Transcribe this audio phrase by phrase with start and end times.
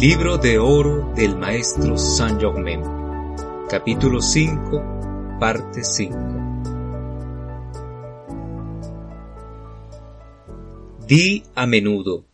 [0.00, 2.82] Libro de Oro del Maestro Germain,
[3.68, 6.16] capítulo 5, parte 5.
[11.04, 12.24] Di a menudo,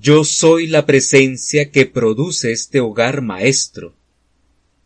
[0.00, 3.94] yo soy la presencia que produce este hogar maestro.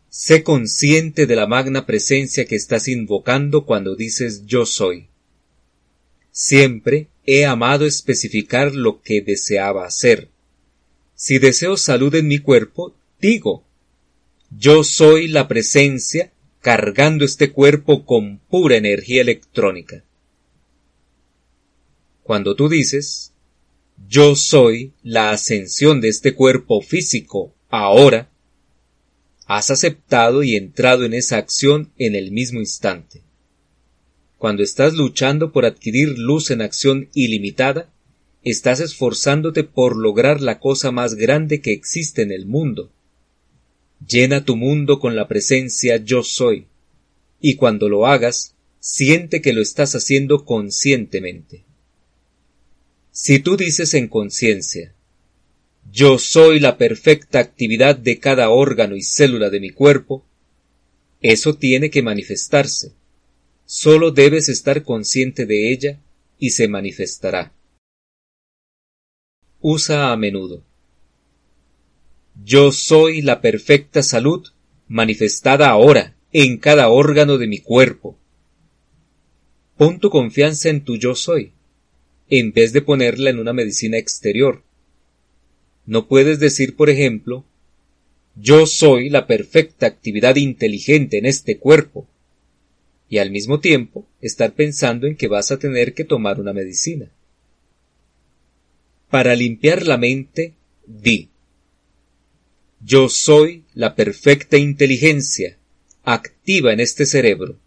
[0.09, 5.07] Sé consciente de la magna presencia que estás invocando cuando dices yo soy.
[6.29, 10.34] Siempre he amado especificar lo que deseaba hacer
[11.15, 13.63] si deseo salud en mi cuerpo, digo,
[14.51, 20.03] yo soy la presencia cargando este cuerpo con pura energía electrónica.
[22.23, 23.33] Cuando tú dices,
[24.09, 28.29] yo soy la ascensión de este cuerpo físico ahora,
[29.45, 33.21] has aceptado y entrado en esa acción en el mismo instante.
[34.37, 37.89] Cuando estás luchando por adquirir luz en acción ilimitada,
[38.45, 42.91] estás esforzándote por lograr la cosa más grande que existe en el mundo.
[44.07, 46.67] Llena tu mundo con la presencia yo soy,
[47.41, 51.63] y cuando lo hagas, siente que lo estás haciendo conscientemente.
[53.11, 54.93] Si tú dices en conciencia,
[55.91, 60.23] yo soy la perfecta actividad de cada órgano y célula de mi cuerpo,
[61.21, 62.91] eso tiene que manifestarse.
[63.65, 65.99] Solo debes estar consciente de ella
[66.37, 67.54] y se manifestará
[69.67, 70.61] usa a menudo.
[72.43, 74.45] Yo soy la perfecta salud
[74.87, 78.15] manifestada ahora en cada órgano de mi cuerpo.
[79.75, 81.51] Pon tu confianza en tu yo soy,
[82.29, 84.61] en vez de ponerla en una medicina exterior.
[85.87, 87.43] No puedes decir, por ejemplo,
[88.35, 92.07] yo soy la perfecta actividad inteligente en este cuerpo,
[93.09, 97.09] y al mismo tiempo estar pensando en que vas a tener que tomar una medicina.
[99.15, 100.55] Para limpiar la mente,
[100.85, 101.29] di.
[102.81, 105.57] Yo soy la perfecta inteligencia
[106.03, 107.57] activa en este cerebro.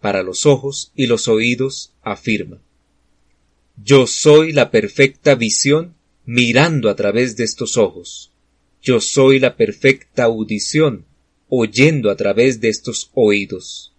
[0.00, 2.62] Para los ojos y los oídos, afirma.
[3.76, 8.30] Yo soy la perfecta visión mirando a través de estos ojos.
[8.80, 11.04] Yo soy la perfecta audición
[11.48, 13.92] oyendo a través de estos oídos.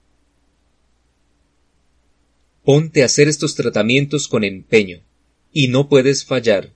[2.63, 5.04] Ponte a hacer estos tratamientos con empeño
[5.57, 6.73] y no puedes fallar.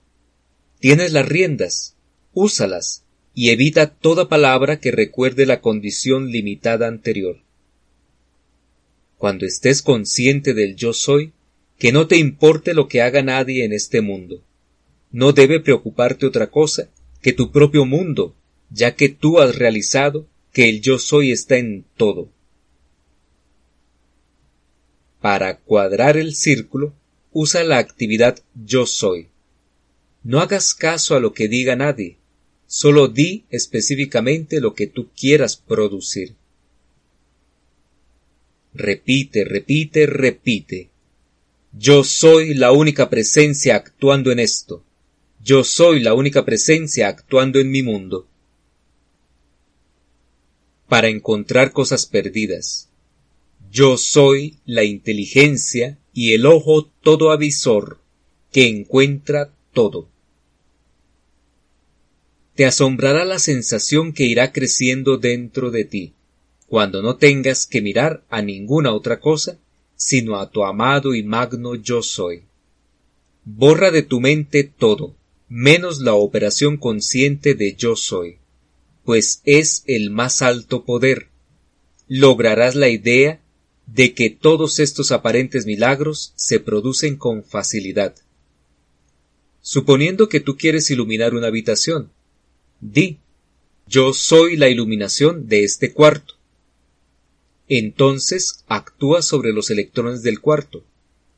[0.78, 1.96] Tienes las riendas,
[2.32, 3.04] úsalas
[3.34, 7.42] y evita toda palabra que recuerde la condición limitada anterior.
[9.18, 11.34] Cuando estés consciente del yo soy,
[11.78, 14.42] que no te importe lo que haga nadie en este mundo.
[15.12, 16.88] No debe preocuparte otra cosa
[17.20, 18.34] que tu propio mundo,
[18.70, 22.30] ya que tú has realizado que el yo soy está en todo.
[25.20, 26.94] Para cuadrar el círculo,
[27.32, 29.28] usa la actividad yo soy.
[30.22, 32.18] No hagas caso a lo que diga nadie,
[32.66, 36.34] solo di específicamente lo que tú quieras producir.
[38.74, 40.90] Repite, repite, repite.
[41.72, 44.84] Yo soy la única presencia actuando en esto.
[45.42, 48.28] Yo soy la única presencia actuando en mi mundo.
[50.88, 52.89] Para encontrar cosas perdidas.
[53.70, 57.98] Yo soy la inteligencia y el ojo todo avisor
[58.50, 60.08] que encuentra todo.
[62.56, 66.14] Te asombrará la sensación que irá creciendo dentro de ti,
[66.66, 69.58] cuando no tengas que mirar a ninguna otra cosa,
[69.94, 72.42] sino a tu amado y magno yo soy.
[73.44, 75.14] Borra de tu mente todo,
[75.48, 78.38] menos la operación consciente de yo soy,
[79.04, 81.28] pues es el más alto poder.
[82.08, 83.40] Lograrás la idea
[83.92, 88.14] de que todos estos aparentes milagros se producen con facilidad.
[89.60, 92.10] Suponiendo que tú quieres iluminar una habitación,
[92.80, 93.18] di,
[93.86, 96.34] yo soy la iluminación de este cuarto.
[97.68, 100.84] Entonces actúa sobre los electrones del cuarto,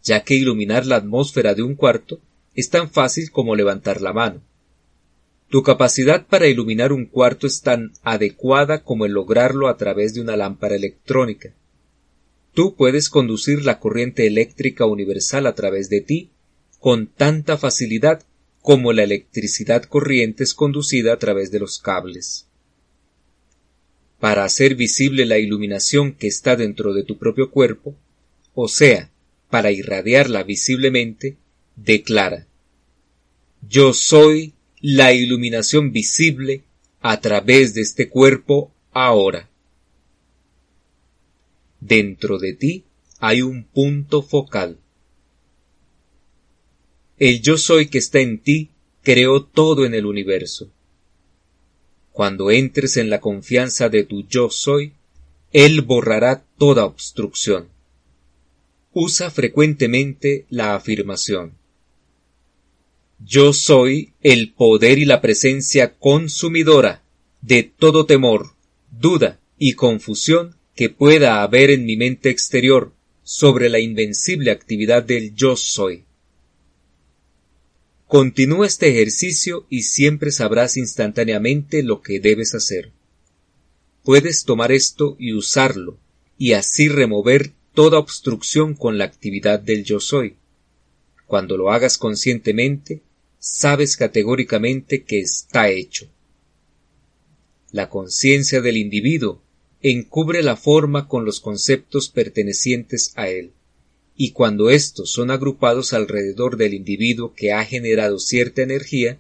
[0.03, 2.21] ya que iluminar la atmósfera de un cuarto
[2.55, 4.43] es tan fácil como levantar la mano.
[5.49, 10.21] Tu capacidad para iluminar un cuarto es tan adecuada como el lograrlo a través de
[10.21, 11.55] una lámpara electrónica.
[12.55, 16.31] Tú puedes conducir la corriente eléctrica universal a través de ti
[16.79, 18.25] con tanta facilidad
[18.61, 22.47] como la electricidad corriente es conducida a través de los cables.
[24.21, 27.97] Para hacer visible la iluminación que está dentro de tu propio cuerpo,
[28.55, 29.11] o sea,
[29.51, 31.37] para irradiarla visiblemente,
[31.77, 32.47] declara
[33.69, 36.65] Yo soy la iluminación visible
[37.01, 39.52] a través de este cuerpo ahora.
[41.85, 42.85] Dentro de ti
[43.19, 44.79] hay un punto focal.
[47.19, 48.71] El yo soy que está en ti
[49.03, 50.71] creó todo en el universo.
[52.13, 54.93] Cuando entres en la confianza de tu yo soy,
[55.51, 57.69] Él borrará toda obstrucción.
[58.93, 61.55] Usa frecuentemente la afirmación.
[63.19, 67.03] Yo soy el poder y la presencia consumidora
[67.41, 68.53] de todo temor,
[68.93, 72.93] duda y confusión que pueda haber en mi mente exterior
[73.23, 76.05] sobre la invencible actividad del yo soy.
[78.07, 82.91] Continúa este ejercicio y siempre sabrás instantáneamente lo que debes hacer.
[84.03, 85.99] Puedes tomar esto y usarlo,
[86.37, 90.37] y así remover toda obstrucción con la actividad del yo soy.
[91.27, 93.01] Cuando lo hagas conscientemente,
[93.39, 96.09] sabes categóricamente que está hecho.
[97.71, 99.41] La conciencia del individuo
[99.83, 103.53] encubre la forma con los conceptos pertenecientes a él,
[104.17, 109.19] y cuando estos son agrupados alrededor del individuo que ha generado cierta energía,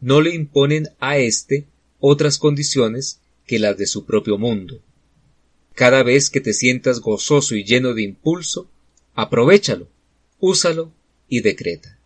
[0.00, 1.66] no le imponen a éste
[2.00, 4.80] otras condiciones que las de su propio mundo.
[5.74, 8.68] Cada vez que te sientas gozoso y lleno de impulso,
[9.14, 9.88] aprovechalo,
[10.38, 10.92] úsalo
[11.28, 11.98] y decreta.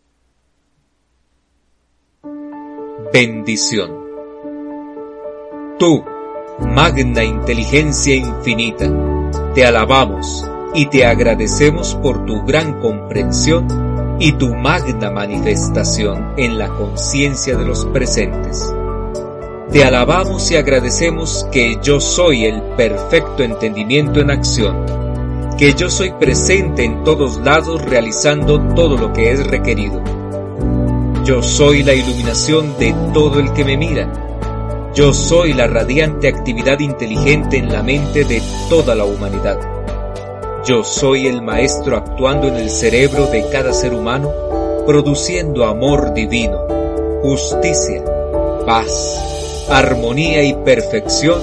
[3.12, 4.04] Bendición.
[5.78, 6.04] Tú,
[6.60, 8.90] magna inteligencia infinita,
[9.54, 16.68] te alabamos y te agradecemos por tu gran comprensión y tu magna manifestación en la
[16.68, 18.72] conciencia de los presentes.
[19.70, 24.86] Te alabamos y agradecemos que yo soy el perfecto entendimiento en acción,
[25.58, 30.00] que yo soy presente en todos lados realizando todo lo que es requerido.
[31.24, 34.23] Yo soy la iluminación de todo el que me mira
[34.94, 39.58] yo soy la radiante actividad inteligente en la mente de toda la humanidad.
[40.64, 44.30] Yo soy el maestro actuando en el cerebro de cada ser humano,
[44.86, 46.60] produciendo amor divino,
[47.22, 48.04] justicia,
[48.64, 51.42] paz, armonía y perfección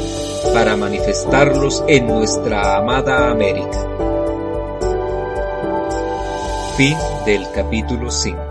[0.54, 3.86] para manifestarlos en nuestra amada América.
[6.78, 8.51] Fin del capítulo 5